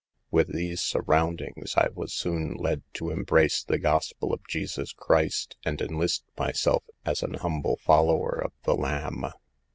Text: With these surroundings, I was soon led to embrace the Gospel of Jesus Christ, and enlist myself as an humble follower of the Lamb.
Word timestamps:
With 0.31 0.51
these 0.51 0.81
surroundings, 0.81 1.75
I 1.77 1.89
was 1.93 2.11
soon 2.11 2.55
led 2.55 2.81
to 2.93 3.11
embrace 3.11 3.63
the 3.63 3.77
Gospel 3.77 4.33
of 4.33 4.39
Jesus 4.47 4.93
Christ, 4.93 5.57
and 5.63 5.79
enlist 5.79 6.23
myself 6.39 6.81
as 7.05 7.21
an 7.21 7.35
humble 7.35 7.77
follower 7.83 8.35
of 8.43 8.51
the 8.63 8.73
Lamb. 8.75 9.25